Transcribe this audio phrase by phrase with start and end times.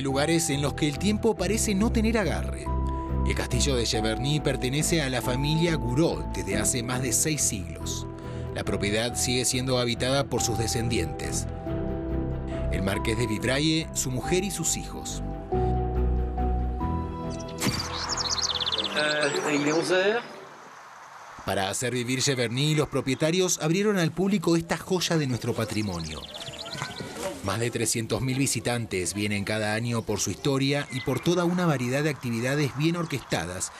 [0.00, 2.64] hay lugares en los que el tiempo parece no tener agarre.
[3.26, 8.06] El castillo de Cheverny pertenece a la familia Gouraud desde hace más de seis siglos.
[8.54, 11.46] La propiedad sigue siendo habitada por sus descendientes.
[12.72, 15.22] El marqués de Vibraye, su mujer y sus hijos.
[21.44, 26.22] Para hacer vivir Cheverny, los propietarios abrieron al público esta joya de nuestro patrimonio.
[27.44, 32.02] Más de 300.000 visitantes vienen cada año por su historia y por toda una variedad
[32.02, 33.72] de actividades bien orquestadas,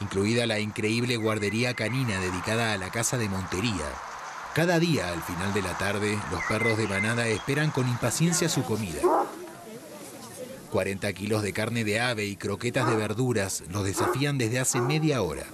[0.00, 3.84] incluida la increíble guardería canina dedicada a la casa de Montería.
[4.54, 8.62] Cada día, al final de la tarde, los perros de manada esperan con impaciencia su
[8.62, 9.02] comida.
[10.70, 15.20] 40 kilos de carne de ave y croquetas de verduras los desafían desde hace media
[15.20, 15.44] hora.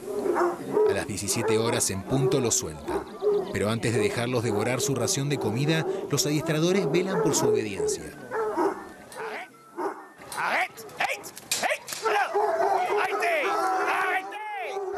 [0.88, 3.11] A las 17 horas en punto los sueltan.
[3.52, 8.04] Pero antes de dejarlos devorar su ración de comida, los adiestradores velan por su obediencia.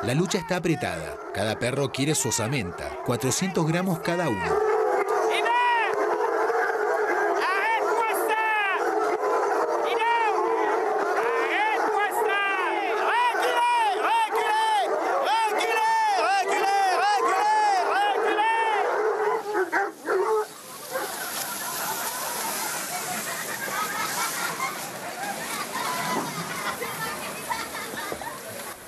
[0.05, 1.19] La lucha está apretada.
[1.33, 4.74] Cada perro quiere su osamenta, 400 gramos cada uno.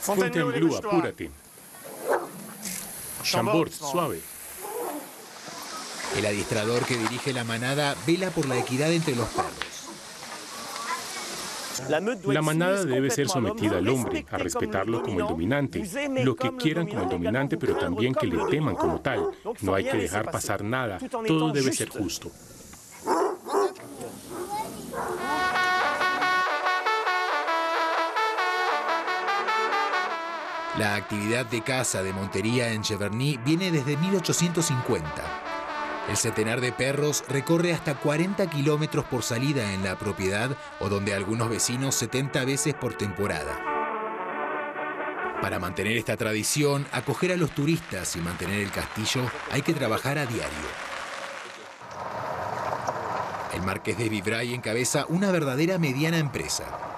[0.07, 1.31] Fontainebleau, apúrate.
[3.25, 4.21] Chambord, suave.
[6.17, 9.67] El adiestrador que dirige la manada vela por la equidad entre los perros.
[11.89, 15.85] La manada debe ser sometida al hombre, a respetarlo como el dominante,
[16.23, 19.33] lo que quieran como el dominante, pero también que le teman como tal.
[19.61, 22.31] No hay que dejar pasar nada, todo debe ser justo.
[30.79, 35.09] La actividad de caza de montería en Cheverny viene desde 1850.
[36.11, 41.15] El centenar de perros recorre hasta 40 kilómetros por salida en la propiedad o donde
[41.15, 43.59] algunos vecinos 70 veces por temporada.
[45.41, 50.19] Para mantener esta tradición, acoger a los turistas y mantener el castillo hay que trabajar
[50.19, 50.69] a diario.
[53.55, 56.96] El marqués de Vibray encabeza una verdadera mediana empresa.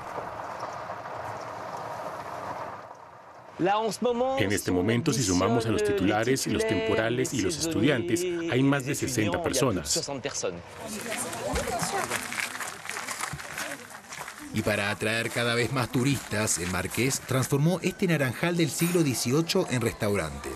[4.39, 8.87] En este momento, si sumamos a los titulares, los temporales y los estudiantes, hay más
[8.87, 10.11] de 60 personas.
[14.55, 19.67] Y para atraer cada vez más turistas, el marqués transformó este naranjal del siglo XVIII
[19.71, 20.49] en restaurante.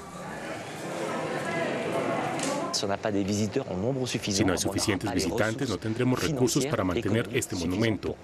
[4.37, 8.17] Si no hay suficientes visitantes, no tendremos recursos para mantener este monumento.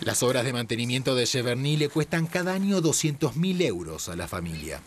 [0.00, 4.80] Las obras de mantenimiento de Cheverny le cuestan cada año 200.000 euros a la familia.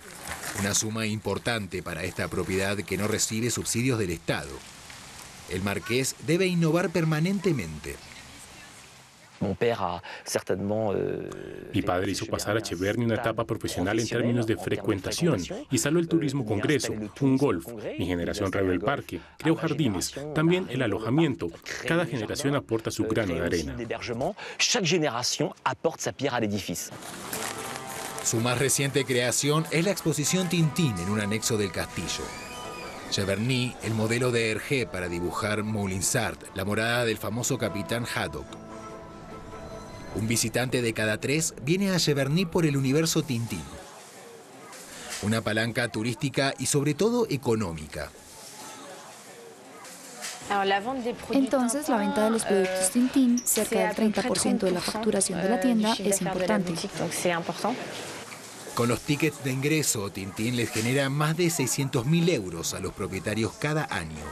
[0.59, 4.51] Una suma importante para esta propiedad que no recibe subsidios del Estado.
[5.49, 7.95] El marqués debe innovar permanentemente.
[10.96, 15.41] Euh, Mi padre hizo pasar a Cheverny una etapa profesional en términos de frecuentación.
[15.72, 17.68] Instaló el turismo congreso, un golf.
[17.97, 21.50] Mi generación revió el parque, creó jardines, también el alojamiento.
[21.88, 23.75] Cada generación aporta su grano de arena.
[28.24, 32.24] Su más reciente creación es la exposición Tintín en un anexo del castillo.
[33.12, 38.64] Cheverny, el modelo de Hergé para dibujar Moulinsart, la morada del famoso capitán Haddock.
[40.15, 43.63] Un visitante de cada tres viene a Cheverny por el universo Tintín.
[45.21, 48.09] Una palanca turística y sobre todo económica.
[51.31, 55.59] Entonces, la venta de los productos Tintín, cerca del 30% de la facturación de la
[55.59, 56.73] tienda, es importante.
[58.75, 63.53] Con los tickets de ingreso, Tintín les genera más de 600.000 euros a los propietarios
[63.53, 64.23] cada año.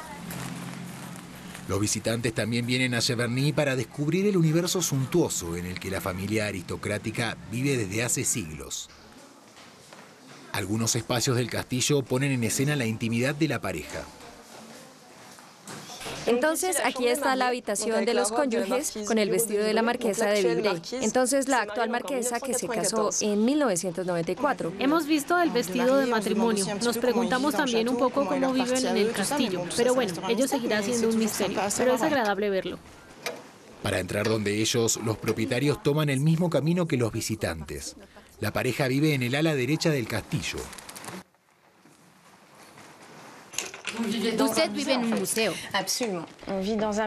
[1.67, 6.01] Los visitantes también vienen a Cheverny para descubrir el universo suntuoso en el que la
[6.01, 8.89] familia aristocrática vive desde hace siglos.
[10.51, 14.03] Algunos espacios del castillo ponen en escena la intimidad de la pareja.
[16.25, 20.43] Entonces, aquí está la habitación de los cónyuges con el vestido de la marquesa de
[20.43, 20.81] Vibrey.
[21.01, 24.73] Entonces, la actual marquesa que se casó en 1994.
[24.79, 26.65] Hemos visto el vestido de matrimonio.
[26.83, 29.63] Nos preguntamos también un poco cómo viven en el castillo.
[29.75, 31.59] Pero bueno, ello seguirá siendo un misterio.
[31.77, 32.79] Pero es agradable verlo.
[33.81, 37.97] Para entrar donde ellos, los propietarios toman el mismo camino que los visitantes.
[38.39, 40.59] La pareja vive en el ala derecha del castillo.
[44.39, 45.53] Usted vive en un museo.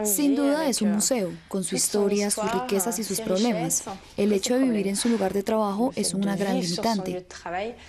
[0.03, 3.83] Sin duda es un museo, con su historia, sus riquezas y sus problemas.
[4.15, 7.25] El hecho de vivir en su lugar de trabajo es una gran limitante.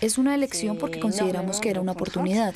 [0.01, 2.55] Es una elección porque consideramos que era una oportunidad.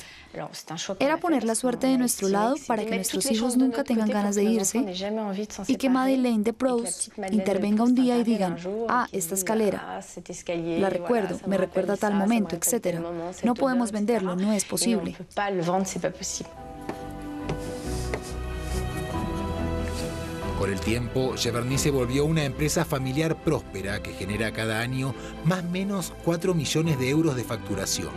[0.99, 4.43] Era poner la suerte de nuestro lado para que nuestros hijos nunca tengan ganas de
[4.43, 4.83] irse
[5.67, 8.57] y que Madeleine de Proust intervenga un día y digan,
[8.89, 10.01] ah, esta escalera,
[10.55, 12.99] la recuerdo, me recuerda a tal momento, etc.
[13.43, 15.15] No podemos venderlo, no es posible.
[20.57, 25.13] Con el tiempo, Cheverny se volvió una empresa familiar próspera que genera cada año
[25.43, 28.11] más o menos 4 millones de euros de facturación.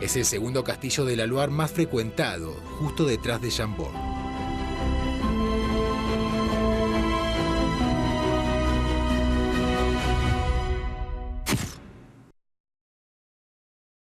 [0.00, 4.09] Es el segundo castillo de la Loire más frecuentado, justo detrás de Chambord.